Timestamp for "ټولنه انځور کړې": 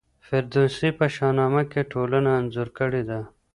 1.91-3.01